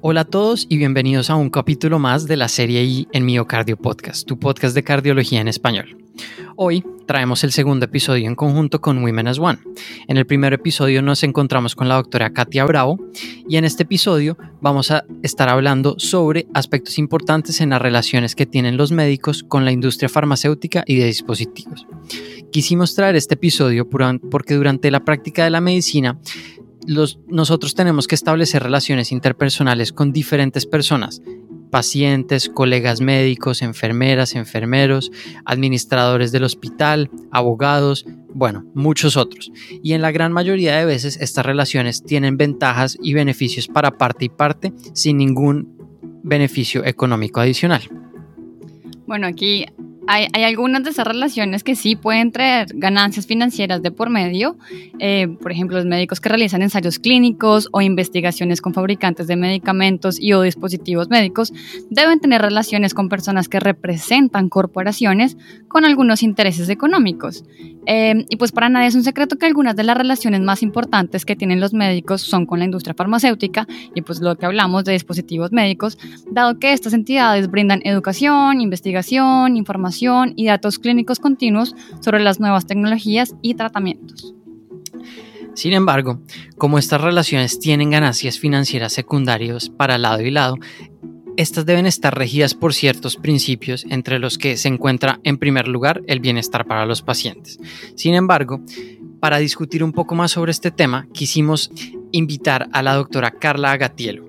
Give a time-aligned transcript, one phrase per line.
[0.00, 3.76] Hola a todos y bienvenidos a un capítulo más de la serie I en Miocardio
[3.76, 5.98] Podcast, tu podcast de cardiología en español.
[6.54, 9.58] Hoy traemos el segundo episodio en conjunto con Women as One.
[10.06, 13.00] En el primer episodio nos encontramos con la doctora Katia Bravo
[13.48, 18.46] y en este episodio vamos a estar hablando sobre aspectos importantes en las relaciones que
[18.46, 21.88] tienen los médicos con la industria farmacéutica y de dispositivos.
[22.52, 26.18] Quisimos traer este episodio porque durante la práctica de la medicina
[27.28, 31.20] nosotros tenemos que establecer relaciones interpersonales con diferentes personas,
[31.70, 35.12] pacientes, colegas médicos, enfermeras, enfermeros,
[35.44, 39.52] administradores del hospital, abogados, bueno, muchos otros.
[39.82, 44.26] Y en la gran mayoría de veces estas relaciones tienen ventajas y beneficios para parte
[44.26, 45.76] y parte sin ningún
[46.22, 47.82] beneficio económico adicional.
[49.06, 49.66] Bueno, aquí
[50.08, 54.56] hay, algunas de esas relaciones que sí pueden traer ganancias financieras de por medio.
[54.98, 60.18] Eh, por ejemplo, los médicos que realizan ensayos clínicos o investigaciones con fabricantes de medicamentos
[60.18, 61.52] y o dispositivos médicos
[61.90, 65.36] deben tener relaciones con personas que representan corporaciones
[65.68, 67.44] con algunos intereses económicos.
[67.84, 71.24] Eh, y pues para nadie es un secreto que algunas de las relaciones más importantes
[71.24, 74.92] que tienen los médicos son con la industria farmacéutica y pues lo que hablamos de
[74.92, 75.98] dispositivos médicos,
[76.30, 79.97] dado que estas entidades brindan educación, investigación, información,
[80.36, 84.34] y datos clínicos continuos sobre las nuevas tecnologías y tratamientos.
[85.54, 86.20] Sin embargo,
[86.56, 90.56] como estas relaciones tienen ganancias financieras secundarias para lado y lado,
[91.36, 96.02] estas deben estar regidas por ciertos principios entre los que se encuentra en primer lugar
[96.06, 97.58] el bienestar para los pacientes.
[97.96, 98.60] Sin embargo,
[99.20, 101.70] para discutir un poco más sobre este tema, quisimos
[102.12, 104.27] invitar a la doctora Carla Agatielo,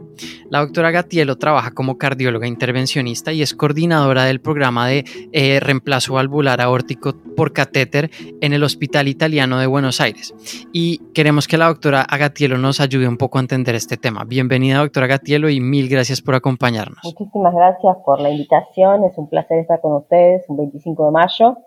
[0.50, 6.14] la doctora Gatielo trabaja como cardióloga intervencionista y es coordinadora del programa de eh, reemplazo
[6.14, 8.10] valvular aórtico por catéter
[8.42, 10.34] en el Hospital Italiano de Buenos Aires.
[10.74, 14.24] Y queremos que la doctora Gatielo nos ayude un poco a entender este tema.
[14.26, 17.00] Bienvenida, doctora Gatielo, y mil gracias por acompañarnos.
[17.04, 19.04] Muchísimas gracias por la invitación.
[19.06, 21.58] Es un placer estar con ustedes un 25 de mayo.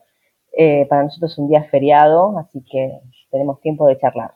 [0.56, 3.00] Eh, para nosotros es un día feriado, así que
[3.30, 4.32] tenemos tiempo de charlar.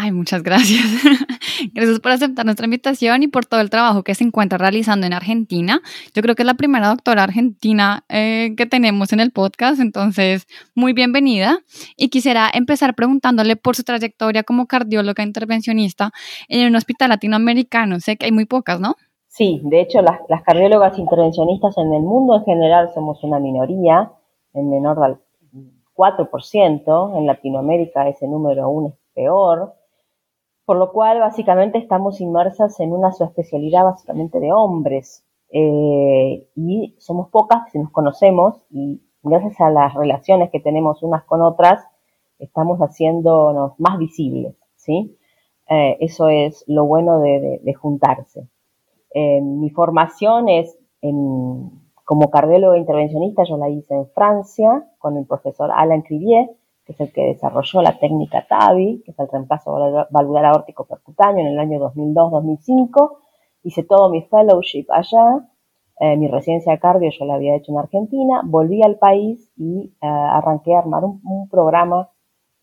[0.00, 0.84] Ay, muchas gracias.
[1.74, 5.12] gracias por aceptar nuestra invitación y por todo el trabajo que se encuentra realizando en
[5.12, 5.80] Argentina.
[6.14, 10.46] Yo creo que es la primera doctora argentina eh, que tenemos en el podcast, entonces
[10.76, 11.58] muy bienvenida.
[11.96, 16.12] Y quisiera empezar preguntándole por su trayectoria como cardióloga intervencionista
[16.48, 17.98] en un hospital latinoamericano.
[17.98, 18.94] Sé que hay muy pocas, ¿no?
[19.26, 24.12] Sí, de hecho las, las cardiólogas intervencionistas en el mundo en general somos una minoría,
[24.54, 25.16] en menor del
[25.96, 29.74] 4%, en Latinoamérica ese número aún es peor
[30.68, 37.30] por lo cual básicamente estamos inmersas en una subespecialidad básicamente de hombres eh, y somos
[37.30, 41.82] pocas si nos conocemos y gracias a las relaciones que tenemos unas con otras
[42.38, 45.16] estamos haciéndonos más visibles, ¿sí?
[45.70, 48.46] Eh, eso es lo bueno de, juntarse.
[49.14, 50.76] Eh, mi formación es
[52.04, 56.50] como cardiólogo intervencionista, yo la hice en Francia con el profesor Alain Crivier,
[56.88, 59.76] que es el que desarrolló la técnica TAVI, que es el reemplazo
[60.10, 63.18] valvular aórtico percutáneo en el año 2002-2005.
[63.62, 65.46] Hice todo mi fellowship allá,
[66.00, 69.92] eh, mi residencia de cardio yo la había hecho en Argentina, volví al país y
[70.00, 72.08] eh, arranqué a armar un, programa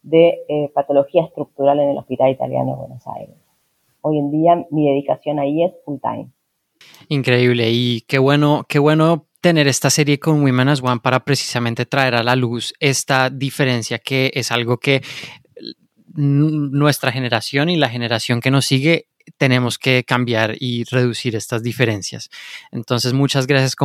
[0.01, 3.35] de eh, patología estructural en el Hospital Italiano de Buenos Aires.
[4.01, 6.31] Hoy en día mi dedicación ahí es full time.
[7.09, 11.85] Increíble y qué bueno, qué bueno tener esta serie con Women as One para precisamente
[11.85, 15.03] traer a la luz esta diferencia que es algo que
[16.15, 19.07] nuestra generación y la generación que nos sigue
[19.37, 22.31] tenemos que cambiar y reducir estas diferencias.
[22.71, 23.75] Entonces, muchas gracias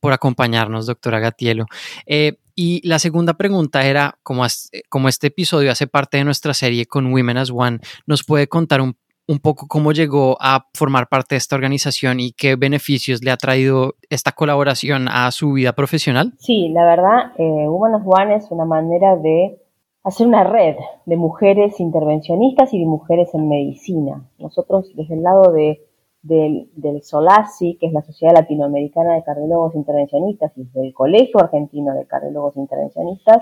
[0.00, 1.66] por acompañarnos, doctora Gatielo.
[2.06, 4.46] Eh, y la segunda pregunta era, como,
[4.88, 8.80] como este episodio hace parte de nuestra serie con Women as One, ¿nos puede contar
[8.80, 8.96] un
[9.30, 13.36] un poco cómo llegó a formar parte de esta organización y qué beneficios le ha
[13.36, 16.32] traído esta colaboración a su vida profesional?
[16.38, 19.60] Sí, la verdad, eh, Women One es una manera de
[20.02, 20.74] hacer una red
[21.06, 24.28] de mujeres intervencionistas y de mujeres en medicina.
[24.38, 25.80] Nosotros, desde el lado de,
[26.22, 26.68] del,
[27.00, 32.56] SOLASI, que es la Sociedad Latinoamericana de Cardiólogos Intervencionistas, y del Colegio Argentino de Cardiólogos
[32.56, 33.38] Intervencionistas,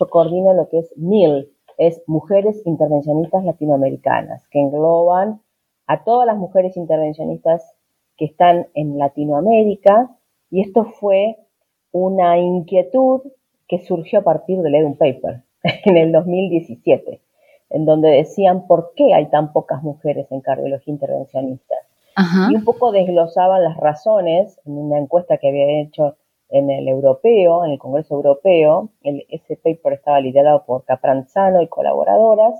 [0.00, 5.40] yo coordino lo que es MIL, es Mujeres Intervencionistas Latinoamericanas, que engloban
[5.86, 7.74] a todas las mujeres intervencionistas
[8.16, 10.10] que están en Latinoamérica,
[10.50, 11.36] y esto fue
[11.92, 13.20] una inquietud
[13.68, 15.42] que surgió a partir de leer un paper
[15.84, 17.20] en el 2017,
[17.70, 21.74] en donde decían por qué hay tan pocas mujeres en cardiología intervencionista.
[22.50, 26.16] Y un poco desglosaban las razones en una encuesta que había hecho
[26.48, 28.90] en el europeo, en el Congreso Europeo.
[29.02, 32.54] ese paper estaba liderado por Capranzano y colaboradoras.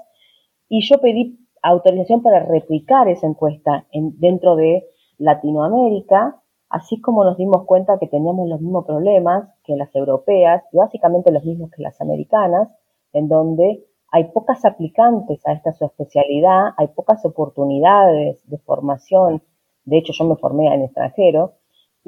[0.69, 4.85] Y yo pedí autorización para replicar esa encuesta dentro de
[5.19, 10.77] Latinoamérica, así como nos dimos cuenta que teníamos los mismos problemas que las europeas y
[10.77, 12.69] básicamente los mismos que las americanas,
[13.13, 19.43] en donde hay pocas aplicantes a esta especialidad, hay pocas oportunidades de formación,
[19.85, 21.55] de hecho yo me formé en extranjero,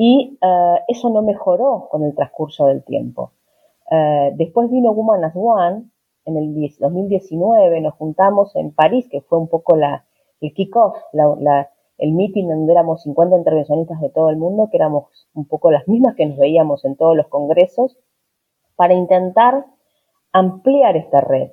[0.01, 3.33] y eh, eso no mejoró con el transcurso del tiempo.
[3.91, 5.91] Eh, después vino Woman as One,
[6.25, 10.05] en el 2019 nos juntamos en París, que fue un poco la,
[10.41, 10.95] el kick-off,
[11.99, 15.89] el meeting donde éramos 50 intervencionistas de todo el mundo, que éramos un poco las
[15.89, 17.99] mismas que nos veíamos en todos los congresos,
[18.77, 19.67] para intentar
[20.33, 21.51] ampliar esta red.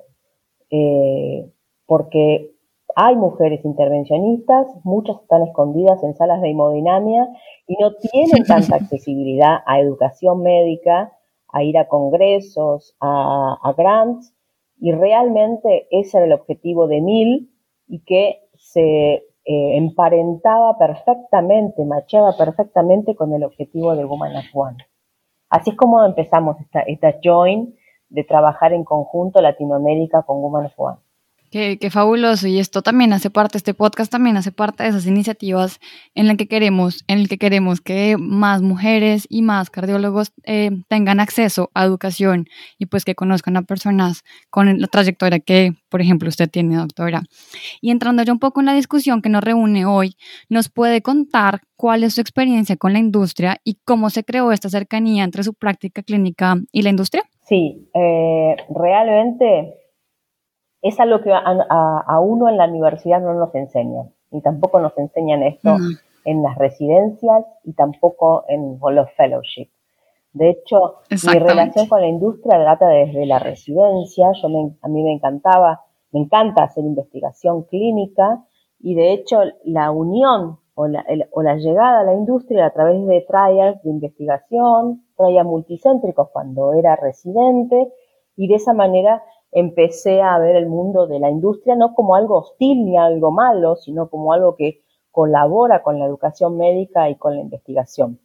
[0.70, 1.50] Eh,
[1.84, 2.55] porque
[2.98, 7.28] hay mujeres intervencionistas, muchas están escondidas en salas de hemodinamia
[7.66, 11.12] y no tienen tanta accesibilidad a educación médica,
[11.52, 14.34] a ir a congresos, a, grants,
[14.80, 17.50] y realmente ese era el objetivo de Mil
[17.86, 18.80] y que se
[19.12, 24.78] eh, emparentaba perfectamente, machaba perfectamente con el objetivo de Woman as One.
[25.50, 27.74] Así es como empezamos esta, esta join
[28.08, 31.05] de trabajar en conjunto Latinoamérica con Woman as One.
[31.56, 32.48] Qué, fabuloso.
[32.48, 35.80] Y esto también hace parte, este podcast también hace parte de esas iniciativas
[36.14, 40.70] en las que queremos, en el que queremos que más mujeres y más cardiólogos eh,
[40.88, 42.44] tengan acceso a educación
[42.78, 47.22] y pues que conozcan a personas con la trayectoria que, por ejemplo, usted tiene, doctora.
[47.80, 50.14] Y entrando ya un poco en la discusión que nos reúne hoy,
[50.50, 54.68] ¿nos puede contar cuál es su experiencia con la industria y cómo se creó esta
[54.68, 57.22] cercanía entre su práctica clínica y la industria?
[57.48, 59.85] Sí, eh, realmente
[60.88, 65.42] es algo que a, uno en la universidad no nos enseñan, y tampoco nos enseñan
[65.42, 65.76] esto
[66.24, 69.76] en las residencias y tampoco en los fellowships.
[70.36, 74.32] De hecho, mi relación con la industria data desde la residencia.
[74.34, 74.48] Yo
[74.82, 75.80] a mí me encantaba,
[76.12, 78.44] me encanta hacer investigación clínica
[78.78, 83.06] y de hecho la unión o la, o la llegada a la industria a través
[83.06, 87.90] de trials de investigación, trials multicéntricos cuando era residente
[88.36, 89.22] y de esa manera
[89.58, 93.76] empecé a ver el mundo de la industria no como algo hostil ni algo malo,
[93.76, 98.20] sino como algo que colabora con la educación médica y con la investigación.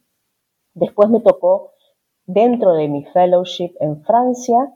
[0.74, 1.70] Después me tocó,
[2.26, 4.74] dentro de mi fellowship en Francia,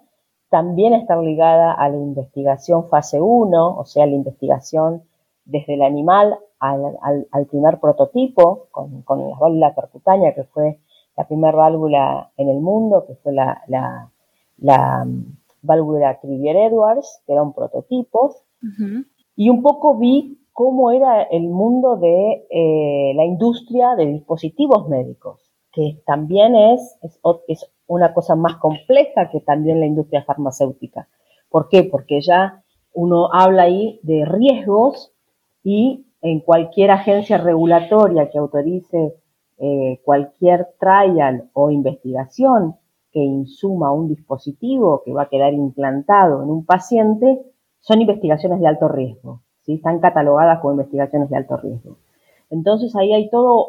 [0.49, 5.03] también estar ligada a la investigación fase 1, o sea, la investigación
[5.45, 10.79] desde el animal al, primer prototipo, con, la válvula percutánea, que fue
[11.19, 14.11] la primera válvula en el mundo, que fue la,
[15.67, 18.35] válvula Crivier Edwards, que era un prototipo,
[19.37, 25.53] y un poco vi cómo era el mundo de eh, la industria de dispositivos médicos,
[25.73, 31.09] que también es, es, es, una cosa más compleja que también la industria farmacéutica.
[31.51, 31.85] ¿Por qué?
[31.85, 32.65] Porque ya
[32.95, 35.13] uno habla ahí de riesgos
[35.63, 39.15] y en cualquier agencia regulatoria que autorice
[39.59, 42.77] eh, cualquier trial o investigación
[43.17, 47.41] que insuma un dispositivo que va a quedar implantado en un paciente
[47.81, 49.77] son investigaciones de alto riesgo, ¿sí?
[49.77, 51.97] están catalogadas como investigaciones de alto riesgo.
[52.51, 53.69] Entonces ahí hay todo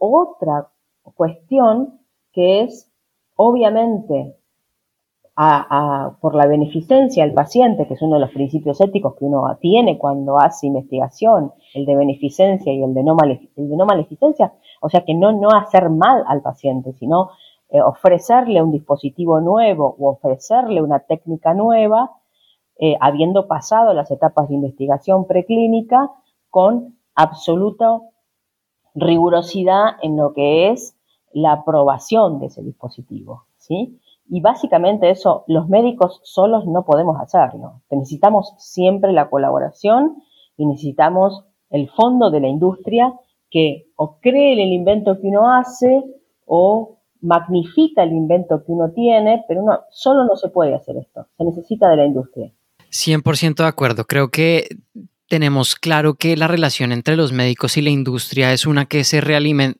[0.00, 0.70] otra
[1.14, 2.00] cuestión
[2.32, 2.90] que es,
[3.36, 4.34] obviamente,
[6.20, 9.98] por la beneficencia del paciente, que es uno de los principios éticos que uno tiene
[9.98, 15.30] cuando hace investigación, el de beneficencia y el de no, maleficencia, o sea que no,
[15.30, 17.30] no hacer mal al paciente, sino
[17.70, 22.10] eh, ofrecerle un dispositivo nuevo o ofrecerle una técnica nueva,
[22.78, 26.10] eh, habiendo pasado las etapas de investigación preclínica
[26.48, 28.00] con absoluta
[28.94, 30.96] rigurosidad en lo que es
[31.32, 34.00] la aprobación de ese dispositivo, ¿sí?
[34.28, 37.82] Y básicamente eso, los médicos solos no podemos hacerlo.
[37.90, 40.22] Necesitamos siempre la colaboración
[40.56, 43.12] y necesitamos el fondo de la industria
[43.50, 46.04] que o cree en el invento que uno hace
[46.46, 51.26] o magnifica el invento que uno tiene, pero uno solo no se puede hacer esto,
[51.36, 52.52] se necesita de la industria.
[52.90, 54.68] 100% de acuerdo, creo que
[55.30, 59.22] tenemos claro que la relación entre los médicos y la industria es una que se,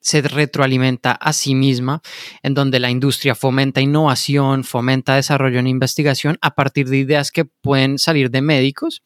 [0.01, 2.03] se, retroalimenta a sí misma,
[2.45, 7.45] en donde la industria fomenta innovación, fomenta desarrollo en investigación a partir de ideas que
[7.45, 9.03] pueden salir de médicos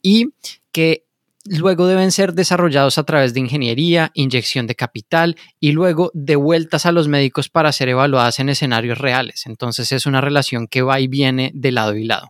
[0.00, 0.30] y
[0.72, 1.05] que
[1.48, 6.92] luego deben ser desarrollados a través de ingeniería, inyección de capital y luego devueltas a
[6.92, 9.46] los médicos para ser evaluadas en escenarios reales.
[9.46, 12.28] Entonces es una relación que va y viene de lado y lado.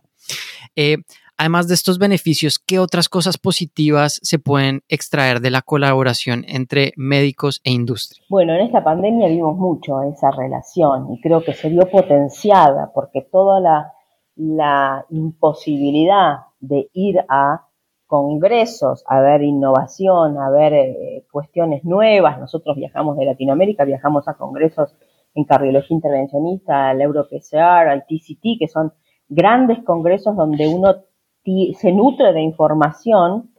[0.75, 0.97] Eh,
[1.37, 6.93] además de estos beneficios, ¿qué otras cosas positivas se pueden extraer de la colaboración entre
[6.97, 8.23] médicos e industria?
[8.29, 13.21] Bueno, en esta pandemia vimos mucho esa relación y creo que se vio potenciada porque
[13.31, 13.93] toda la,
[14.35, 17.66] la imposibilidad de ir a
[18.07, 22.39] congresos, a ver innovación, a ver eh, cuestiones nuevas.
[22.39, 24.95] Nosotros viajamos de Latinoamérica, viajamos a congresos
[25.35, 28.93] en cardiología intervencionista, al EuroPCR, al TCT, que son
[29.27, 30.95] grandes congresos donde uno
[31.43, 33.51] se nutre de información.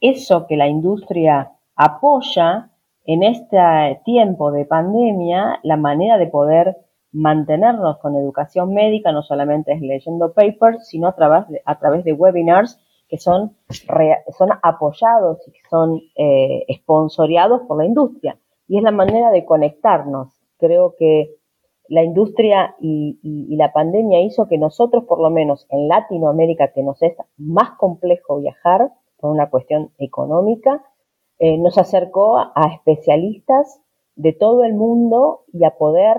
[0.00, 2.70] Eso que la industria apoya
[3.04, 3.58] en este
[4.04, 6.76] tiempo de pandemia, la manera de poder
[7.12, 12.12] mantenernos con educación médica no solamente es leyendo papers, sino a través a través de
[12.12, 12.80] webinars
[13.12, 18.38] que son, son apoyados y que son eh, por la industria.
[18.66, 20.40] Y es la manera de conectarnos.
[20.56, 21.36] Creo que
[21.88, 27.02] la industria y, la pandemia hizo que nosotros, por lo menos en Latinoamérica, que nos
[27.02, 30.82] es más complejo viajar por una cuestión económica,
[31.38, 33.78] eh, nos acercó a especialistas
[34.16, 36.16] de todo el mundo y a poder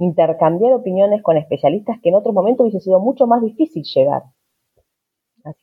[0.00, 4.24] intercambiar opiniones con especialistas que en otro momento hubiese sido mucho más difícil llegar.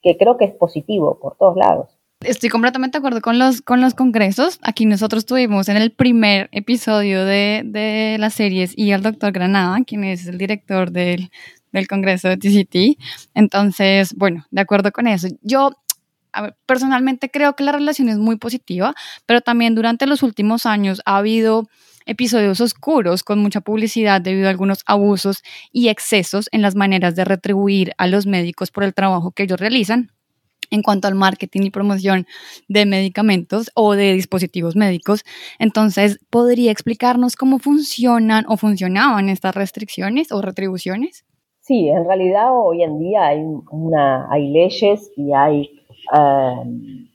[0.02, 1.90] Que creo que es positivo por todos lados.
[2.22, 4.60] Estoy completamente de acuerdo con los, con los congresos.
[4.62, 9.78] Aquí nosotros tuvimos en el primer episodio de, de las series y al doctor Granada,
[9.86, 11.32] quien es el director del,
[11.72, 13.02] del congreso de TCT.
[13.36, 15.28] Entonces, bueno, de acuerdo con eso.
[15.42, 15.72] Yo
[16.66, 18.94] personalmente creo que la relación es muy positiva,
[19.26, 21.68] pero también durante los últimos años ha habido
[22.10, 27.24] episodios oscuros con mucha publicidad debido a algunos abusos y excesos en las maneras de
[27.24, 30.12] retribuir a los médicos por el trabajo que ellos realizan
[30.72, 32.26] en cuanto al marketing y promoción
[32.68, 35.24] de medicamentos o de dispositivos médicos.
[35.58, 41.26] Entonces, ¿podría explicarnos cómo funcionan o funcionaban estas restricciones o retribuciones?
[41.62, 45.70] Sí, en realidad hoy en día hay, una, hay leyes y hay,
[46.12, 47.08] um,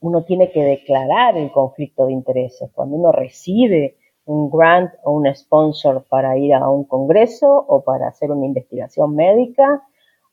[0.00, 2.70] uno tiene que declarar el conflicto de intereses.
[2.74, 8.08] Cuando uno recibe un grant o un sponsor para ir a un congreso o para
[8.08, 9.82] hacer una investigación médica,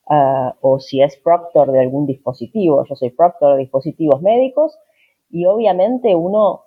[0.09, 2.85] uh, o si es proctor de algún dispositivo.
[2.87, 4.77] Yo soy proctor de dispositivos médicos
[5.29, 6.65] y obviamente uno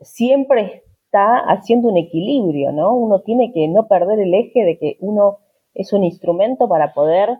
[0.00, 2.94] siempre está haciendo un equilibrio, ¿no?
[2.94, 5.38] Uno tiene que no perder el eje de que uno
[5.74, 7.38] es un instrumento para poder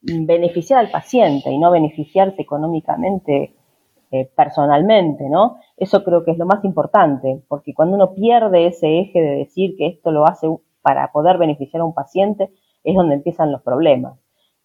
[0.00, 3.54] beneficiar al paciente y no beneficiarse económicamente
[4.10, 5.56] eh, personalmente, ¿no?
[5.76, 9.76] Eso creo que es lo más importante, porque cuando uno pierde ese eje de decir
[9.76, 10.48] que esto lo hace
[10.82, 12.50] para poder beneficiar a un paciente,
[12.84, 14.18] es donde empiezan los problemas.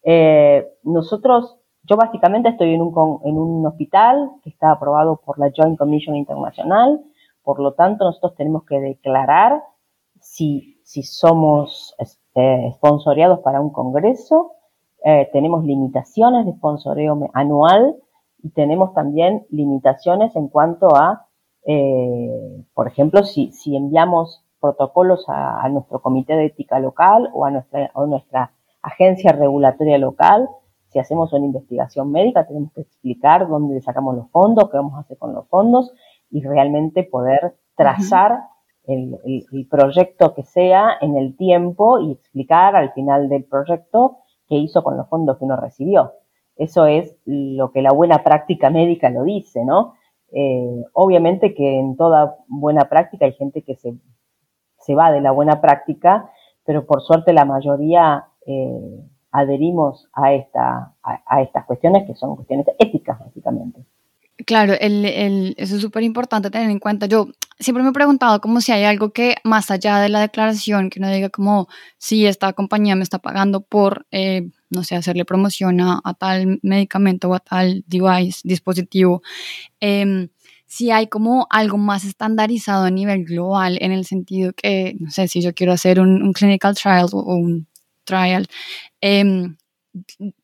[0.04, 6.16] Eh, nosotros, yo básicamente estoy en un, hospital que está aprobado por la Joint Commission
[6.16, 7.02] Internacional,
[7.44, 9.64] por lo tanto nosotros tenemos que declarar
[10.20, 11.96] si, si somos
[12.36, 12.76] eh,
[13.44, 14.54] para un congreso,
[15.04, 17.96] eh, tenemos limitaciones de sponsoreo anual,
[18.42, 21.28] y tenemos también limitaciones en cuanto a,
[21.66, 27.52] eh, por ejemplo, si, si enviamos protocolos a, nuestro comité de ética local o a
[27.52, 30.50] nuestra, a nuestra agencia regulatoria local,
[30.90, 35.02] si hacemos una investigación médica, tenemos que explicar dónde sacamos los fondos, qué vamos a
[35.02, 35.94] hacer con los fondos
[36.32, 38.40] y realmente poder trazar
[38.86, 44.18] el, el, proyecto que sea en el tiempo y explicar al final del proyecto
[44.48, 46.14] qué hizo con los fondos que uno recibió.
[46.60, 49.94] Eso es lo que la buena práctica médica lo dice, ¿no?
[50.34, 53.96] Eh, obviamente que en toda buena práctica hay gente que se,
[54.78, 56.30] se va de la buena práctica,
[56.66, 59.00] pero por suerte la mayoría eh,
[59.32, 63.86] adherimos a, esta, a, estas cuestiones que son cuestiones éticas, básicamente.
[64.46, 67.08] Claro, el, el, eso es súper importante tener en cuenta.
[67.08, 67.28] Yo
[67.60, 71.00] siempre me he preguntado como si hay algo que más allá de la declaración, que
[71.00, 71.68] uno diga como
[71.98, 77.30] si esta compañía me está pagando por, eh, no sé, hacerle promoción a, tal medicamento
[77.30, 79.22] o a tal device, dispositivo.
[79.82, 80.30] Em,
[80.68, 85.28] si hay como algo más estandarizado a nivel global en el sentido que, no sé,
[85.28, 87.68] si yo quiero hacer un, clinical trial o un
[88.06, 88.48] trial,
[89.02, 89.50] eh,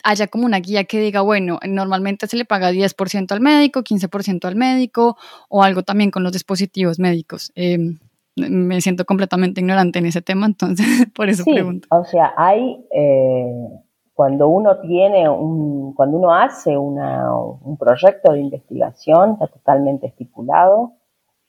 [0.03, 4.45] haya como una guía que diga, bueno, normalmente se le paga 10% al médico, 15%
[4.45, 5.17] al médico
[5.49, 7.51] o algo también con los dispositivos médicos.
[7.55, 7.99] Em,
[8.35, 10.85] me siento completamente ignorante en ese tema, entonces
[11.15, 11.87] por eso pregunto.
[11.91, 13.69] O sea, hay, eh,
[14.13, 20.93] cuando uno tiene un, cuando uno hace un proyecto de investigación, está totalmente estipulado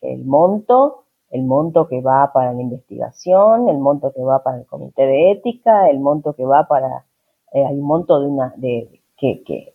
[0.00, 4.66] el monto, el monto que va para la investigación, el monto que va para el
[4.66, 7.05] comité de ética, el monto que va para
[7.56, 9.72] eh, hay un monto de una, de, que, que,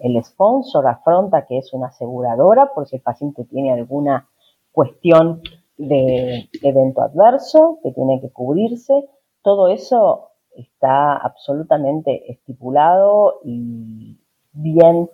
[0.00, 4.28] el, sponsor afronta, que es una aseguradora, por si el paciente tiene alguna
[4.70, 5.42] cuestión
[5.76, 9.08] de evento adverso que tiene que cubrirse.
[9.42, 14.16] Todo eso está absolutamente estipulado y
[14.52, 15.10] bien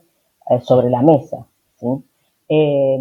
[0.51, 1.47] eh, sobre la mesa.
[2.51, 3.01] Eh,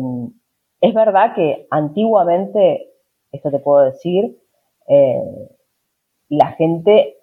[0.80, 2.94] es verdad que antiguamente,
[3.34, 4.40] esto te puedo decir,
[6.30, 7.18] la gente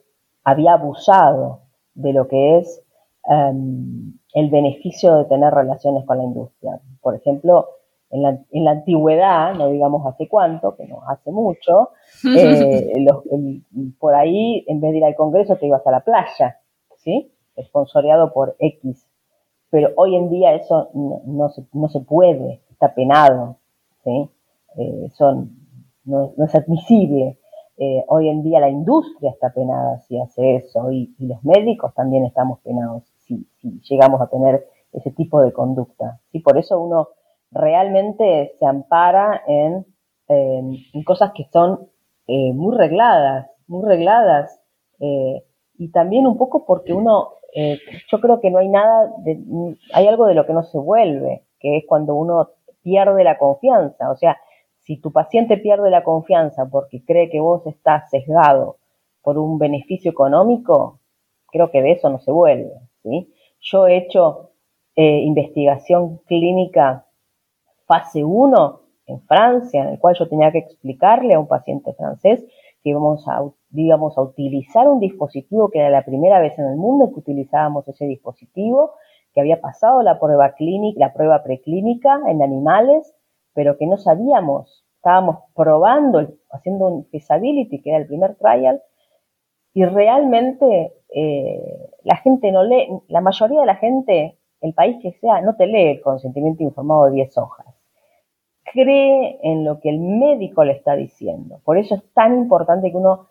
[0.44, 1.61] había abusado
[1.94, 2.82] de lo que es
[3.28, 6.80] em, el beneficio de tener relaciones con la industria.
[7.00, 7.68] Por ejemplo,
[8.12, 11.90] en la, antigüedad, no digamos hace cuánto, que no hace mucho,
[12.36, 12.92] eh,
[13.98, 16.60] por ahí, en vez de ir al Congreso, te ibas a la playa,
[16.98, 17.32] ¿sí?
[17.56, 19.06] Esponsoreado por X.
[19.70, 23.56] Pero hoy en día eso no, se, puede, está penado,
[24.04, 24.30] ¿sí?
[24.76, 25.08] Eh,
[26.04, 27.38] no, es admisible.
[27.84, 32.24] Eh, hoy en día la industria está penada si hace eso y, los médicos también
[32.24, 33.44] estamos penados si,
[33.90, 36.20] llegamos a tener ese tipo de conducta.
[36.30, 36.38] ¿sí?
[36.38, 37.08] Por eso uno
[37.50, 39.84] realmente se ampara en,
[41.04, 41.88] cosas que son
[42.28, 44.60] eh, muy regladas, muy regladas,
[45.00, 45.42] eh,
[45.76, 47.80] y también un poco porque uno, eh,
[48.12, 49.42] yo creo que no hay nada, de,
[49.92, 52.50] hay algo de lo que no se vuelve, que es cuando uno
[52.82, 54.38] pierde la confianza, o sea,
[54.84, 58.78] si tu paciente pierde la confianza porque cree que vos estás sesgado
[59.22, 61.00] por un beneficio económico,
[61.46, 62.72] creo que de eso no se vuelve,
[63.02, 63.32] ¿sí?
[63.60, 64.50] Yo he hecho
[64.94, 67.06] investigación clínica
[67.86, 72.44] fase 1 en Francia, en el cual yo tenía que explicarle a un paciente francés
[72.82, 77.12] que íbamos a, a utilizar un dispositivo que era la primera vez en el mundo
[77.12, 78.92] que utilizábamos ese dispositivo,
[79.32, 83.14] que había pasado la prueba clínica, la prueba preclínica en animales,
[83.54, 88.82] pero que no sabíamos, estábamos probando, haciendo un feasibility, que era el primer trial,
[89.74, 95.12] y realmente eh, la gente no lee, la mayoría de la gente, el país que
[95.12, 97.72] sea, no te lee el consentimiento informado de 10 hojas
[98.72, 101.60] cree en lo que el médico le está diciendo.
[101.64, 103.28] Por eso es tan importante que uno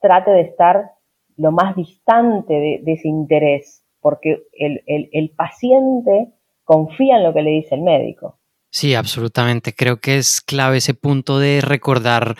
[0.00, 0.92] trate de estar
[1.36, 6.32] lo más distante de, ese interés, porque el, paciente
[6.64, 8.38] confía en lo que le dice el médico.
[8.74, 9.72] Sí, absolutamente.
[9.72, 12.36] Creo que es clave ese punto de recordar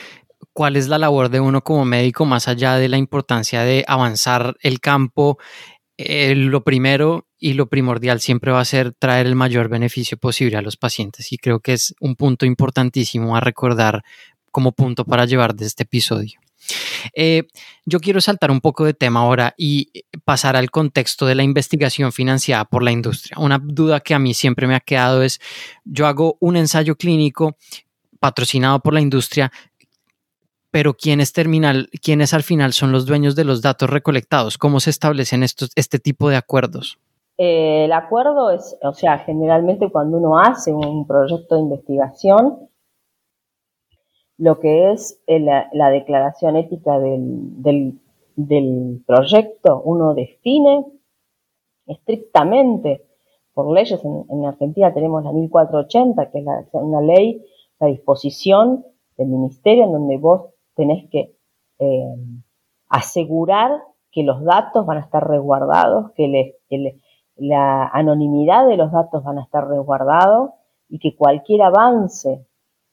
[0.52, 4.56] cuál es la labor de uno como médico, más allá de la importancia de avanzar
[4.60, 5.38] el campo.
[5.96, 10.56] Eh, lo primero y lo primordial siempre va a ser traer el mayor beneficio posible
[10.56, 14.02] a los pacientes y creo que es un punto importantísimo a recordar
[14.50, 16.40] como punto para llevar de este episodio.
[17.12, 17.44] Eh,
[17.84, 19.90] yo quiero saltar un poco de tema ahora y
[20.24, 23.36] pasar al contexto de la investigación financiada por la industria.
[23.38, 25.40] Una duda que a mí siempre me ha quedado es,
[25.84, 27.56] yo hago un ensayo clínico
[28.20, 29.52] patrocinado por la industria,
[30.70, 34.58] pero ¿quiénes, terminal, ¿quiénes al final son los dueños de los datos recolectados?
[34.58, 36.98] ¿Cómo se establecen estos, este tipo de acuerdos?
[37.36, 42.68] Eh, el acuerdo es, o sea, generalmente cuando uno hace un proyecto de investigación,
[44.38, 48.00] lo que es eh, la, declaración ética del,
[49.06, 50.84] proyecto, uno define
[51.86, 53.04] estrictamente
[53.52, 57.44] por leyes, en, Argentina tenemos la 1480, que es una ley,
[57.78, 58.84] la disposición
[59.16, 61.36] del ministerio en donde vos tenés que
[61.78, 62.14] eh,
[62.88, 67.00] asegurar que los datos van a estar resguardados, que, le,
[67.36, 70.50] la anonimidad de los datos van a estar resguardados
[70.88, 72.44] y que cualquier avance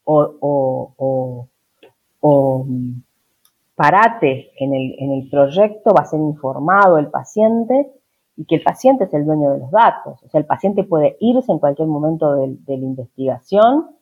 [0.04, 1.48] o,
[3.76, 7.92] parate en el, proyecto va a ser informado el paciente
[8.38, 10.22] y que el paciente es el dueño de los datos.
[10.24, 13.96] O sea, el paciente puede irse en cualquier momento de, la investigación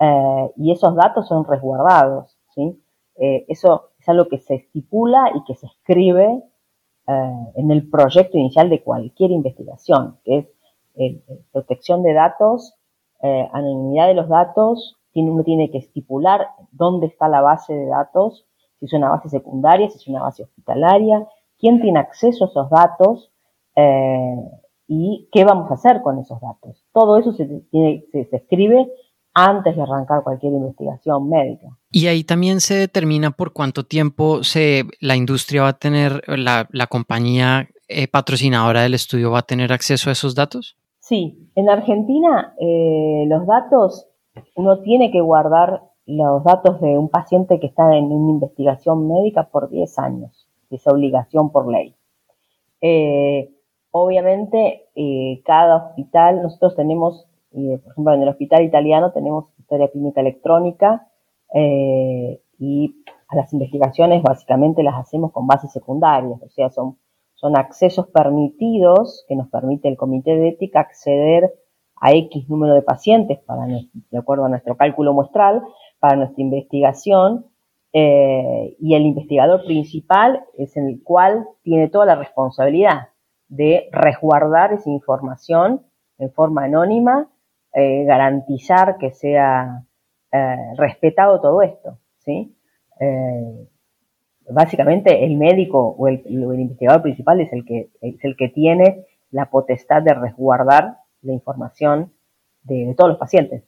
[0.00, 2.36] eh, y esos datos son resguardados.
[2.54, 2.80] ¿sí?
[3.16, 6.42] Eh, eso es algo que se estipula y que se escribe
[7.08, 10.46] eh, en el proyecto inicial de cualquier investigación, que es
[10.96, 12.74] eh, protección de datos,
[13.22, 18.46] eh, anonimidad de los datos, uno tiene que estipular dónde está la base de datos,
[18.78, 21.26] si es una base secundaria, si es una base hospitalaria,
[21.58, 23.32] quién tiene acceso a esos datos
[24.88, 26.84] y qué vamos a hacer con esos datos.
[26.92, 28.90] Todo eso se, se escribe
[29.36, 31.66] antes de arrancar cualquier investigación médica.
[31.90, 36.66] Y ahí también se determina por cuánto tiempo se, la industria va a tener, la,
[36.88, 40.78] compañía eh, patrocinadora del estudio va a tener acceso a esos datos.
[41.00, 44.06] Sí, en Argentina eh, los datos,
[44.54, 49.48] uno tiene que guardar los datos de un paciente que está en una investigación médica
[49.48, 51.94] por 10 años, esa obligación por ley.
[52.80, 53.50] Eh,
[53.90, 54.88] obviamente,
[55.44, 61.08] cada hospital, nosotros tenemos por ejemplo, en el hospital italiano tenemos historia clínica electrónica
[61.54, 62.96] eh, y
[63.28, 66.98] a las investigaciones básicamente las hacemos con bases secundarias, o sea, son,
[67.34, 71.54] son accesos permitidos que nos permite el comité de ética acceder
[72.00, 75.62] a X número de pacientes para, de acuerdo a nuestro cálculo muestral
[75.98, 77.46] para nuestra investigación
[77.98, 83.08] eh, y el investigador principal es el cual tiene toda la responsabilidad
[83.48, 85.82] de resguardar esa información
[86.18, 87.30] en forma anónima
[87.72, 89.84] eh, garantizar que sea
[90.30, 92.54] eh, respetado todo esto, ¿sí?
[94.48, 99.50] Básicamente el médico o el, investigador principal es el que es el que tiene la
[99.50, 102.12] potestad de resguardar la información
[102.62, 103.62] de, todos los pacientes.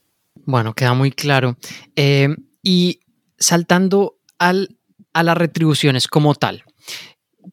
[0.45, 1.57] Bueno, queda muy claro.
[1.97, 2.29] Eh,
[2.63, 3.01] y
[3.39, 4.79] saltando al,
[5.13, 6.65] a las retribuciones como tal,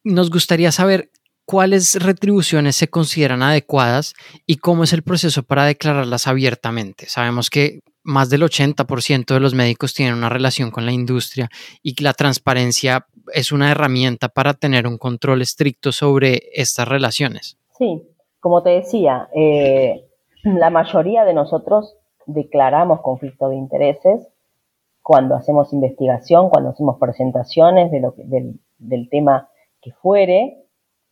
[0.04, 1.12] nos gustaría saber
[1.46, 4.14] cuáles retribuciones se consideran adecuadas
[4.46, 7.08] y cómo es el proceso para declararlas abiertamente.
[7.08, 11.50] Sabemos que más del 80% de los médicos tienen una relación con la industria
[11.82, 17.58] y que la transparencia es una herramienta para tener un control estricto sobre estas relaciones.
[17.78, 18.04] Sí,
[18.46, 20.06] como te decía, eh,
[20.44, 24.28] la mayoría de nosotros declaramos conflicto de intereses
[25.02, 29.50] cuando hacemos investigación, cuando hacemos presentaciones de lo del, tema
[29.82, 30.64] que fuere,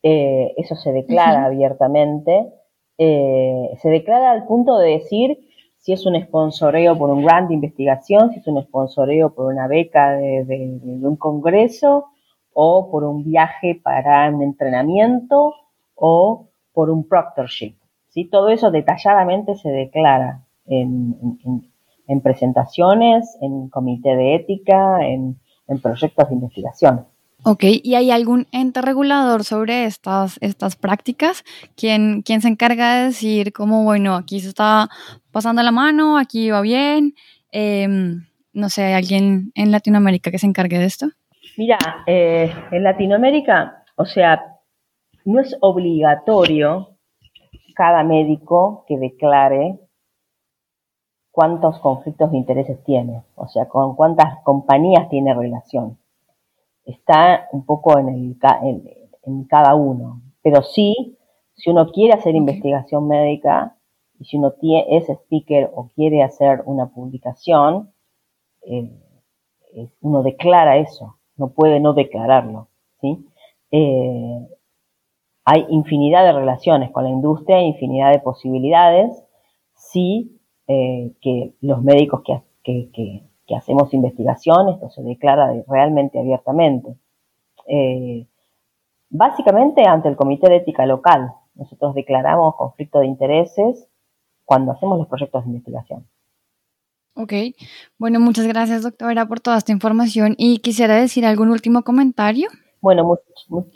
[0.04, 2.52] eh, eso se declara abiertamente.
[2.98, 5.36] Eh, se declara al punto de decir
[5.78, 9.66] si es un sponsoreo por un grant de investigación, si es un sponsoreo por una
[9.66, 12.04] beca de, un congreso
[12.52, 15.52] o por un viaje para un entrenamiento
[15.96, 17.76] o por un proctorship.
[18.08, 18.24] ¿sí?
[18.26, 25.38] Todo eso detalladamente se declara en, presentaciones, en comité de ética, en,
[25.82, 27.06] proyectos de investigación.
[27.46, 31.44] Ok, ¿y hay algún ente regulador sobre estas, estas prácticas?
[31.76, 34.88] ¿Quién, ¿Quién se encarga de decir como, bueno, aquí se está
[35.30, 37.14] pasando la mano, aquí va bien?
[37.50, 41.08] Em, no sé, ¿hay alguien en Latinoamérica que se encargue de esto?
[41.56, 44.53] Mira, eh, en Latinoamérica, o sea,
[45.24, 46.96] no es obligatorio
[47.74, 49.78] cada médico que declare
[51.30, 55.98] cuántos conflictos de intereses tiene, o sea, con cuántas compañías tiene relación
[56.84, 58.36] está un poco en, el,
[59.24, 60.22] en, cada uno.
[60.42, 61.16] Pero sí,
[61.54, 63.76] si uno quiere hacer investigación médica
[64.18, 67.92] y si uno tiene, es speaker o quiere hacer una publicación,
[68.62, 68.90] eh,
[70.00, 72.68] uno declara eso, no puede no declararlo.
[73.00, 73.26] ¿sí?
[73.70, 74.48] Eh,
[75.44, 79.22] hay infinidad de relaciones con la industria, infinidad de posibilidades,
[79.74, 82.22] sí eh, que los médicos
[82.62, 83.22] que,
[83.54, 86.96] hacemos investigación, esto se declara realmente abiertamente.
[87.68, 88.26] Eh,
[89.10, 93.86] básicamente ante el Comité de Ética Local, nosotros declaramos conflicto de intereses
[94.44, 96.06] cuando hacemos los proyectos de investigación.
[97.16, 97.32] Ok,
[97.96, 102.48] bueno, muchas gracias doctora por toda esta información y quisiera decir algún último comentario.
[102.84, 103.18] Bueno,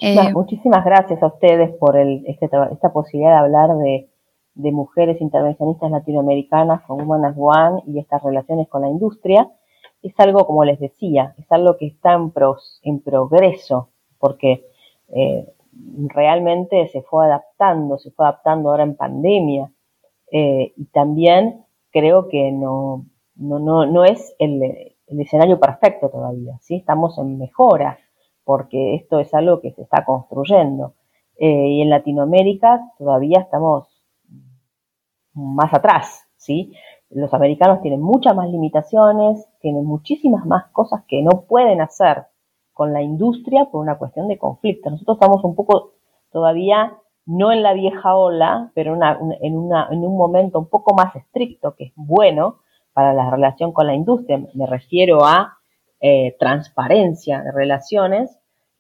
[0.03, 4.11] eh, muchísimas, gracias a ustedes por este esta posibilidad de hablar de,
[4.53, 9.51] de mujeres intervencionistas latinoamericanas con Human One y estas relaciones con la industria.
[10.03, 12.31] Es algo, como les decía, es algo que está en,
[12.83, 14.67] en progreso, porque
[15.09, 15.55] eh,
[16.09, 19.73] realmente se fue adaptando, se fue adaptando ahora en pandemia,
[20.31, 24.63] eh, y también creo que no, no, no, no es el,
[25.07, 26.77] el, escenario perfecto todavía, ¿sí?
[26.77, 27.99] estamos en mejora,
[28.49, 30.95] porque esto es algo que se está construyendo.
[31.37, 34.03] Eh, y en Latinoamérica todavía estamos
[35.35, 36.73] más atrás, ¿sí?
[37.11, 42.25] Los americanos tienen muchas más limitaciones, tienen muchísimas más cosas que no pueden hacer
[42.73, 44.89] con la industria por una cuestión de conflicto.
[44.89, 45.93] Nosotros estamos un poco
[46.33, 51.85] todavía no en la vieja ola, pero en, un momento un poco más estricto, que
[51.85, 52.61] es bueno
[52.95, 54.41] para la relación con la industria.
[54.55, 55.59] Me refiero a
[56.01, 58.38] eh, transparencia de relaciones,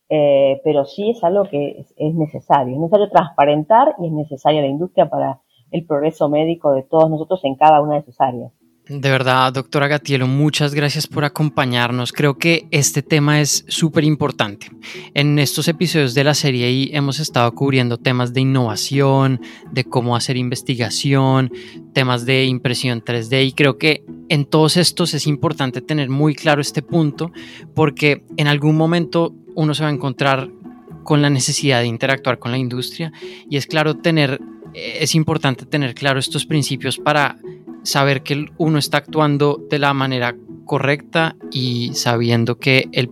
[0.09, 2.75] eh, pero sí es algo que es, es, necesario.
[2.75, 5.40] Es necesario transparentar y es necesaria la industria para
[5.71, 8.53] el progreso médico de todos nosotros en cada una de sus áreas.
[8.88, 12.11] De verdad, doctora Gatielo, muchas gracias por acompañarnos.
[12.11, 14.71] Creo que este tema es súper importante.
[15.12, 20.16] En estos episodios de la serie I hemos estado cubriendo temas de innovación, de cómo
[20.16, 21.53] hacer investigación,
[21.92, 26.62] temas de impresión 3D y creo que en todos estos es importante tener muy claro
[26.62, 27.31] este punto
[27.75, 30.49] porque en algún momento uno se va a encontrar
[31.03, 33.12] con la necesidad de interactuar con la industria
[33.51, 34.40] y es claro tener
[34.73, 37.38] es importante tener claro estos principios para
[37.83, 43.11] saber que uno está actuando de la manera correcta y sabiendo que el,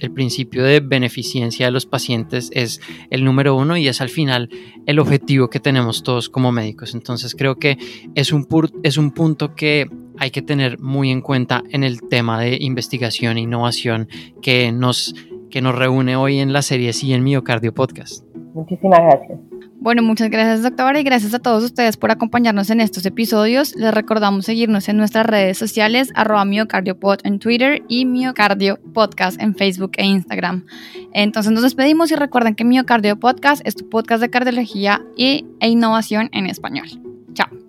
[0.00, 4.50] el principio de beneficencia de los pacientes es el número uno y es al final
[4.84, 6.94] el objetivo que tenemos todos como médicos.
[6.94, 7.78] Entonces creo que
[8.14, 8.46] es un,
[8.82, 13.36] es un punto que hay que tener muy en cuenta en el tema de investigación
[13.36, 14.08] e innovación
[14.42, 15.14] que nos,
[15.50, 18.24] que nos reúne hoy en la serie Sí en Miocardio Podcast.
[18.54, 19.38] Muchísimas gracias.
[19.80, 23.76] Bueno, muchas gracias doctora y gracias a todos ustedes por acompañarnos en estos episodios.
[23.76, 29.54] Les recordamos seguirnos en nuestras redes sociales, arroba miocardiopod en Twitter y miocardio podcast en
[29.54, 30.66] Facebook e Instagram.
[31.12, 36.28] Entonces nos despedimos y recuerden que Miocardio Podcast es tu podcast de cardiología e innovación
[36.32, 36.88] en español.
[37.34, 37.67] Chao.